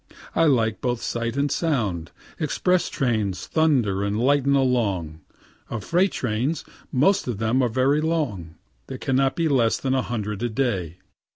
[0.33, 2.11] I like both sight and sound.
[2.39, 5.21] Express trains thunder and lighten along;
[5.69, 8.55] of freight trains, most of them very long,
[8.87, 10.97] there cannot be less than a hundred a day.